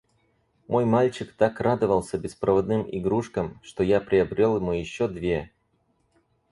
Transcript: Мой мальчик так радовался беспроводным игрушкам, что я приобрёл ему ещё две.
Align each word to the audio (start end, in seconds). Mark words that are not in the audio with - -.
Мой 0.67 0.83
мальчик 0.85 1.31
так 1.31 1.61
радовался 1.61 2.17
беспроводным 2.17 2.87
игрушкам, 2.91 3.59
что 3.61 3.83
я 3.83 4.01
приобрёл 4.01 4.55
ему 4.57 4.71
ещё 4.71 5.07
две. 5.07 5.51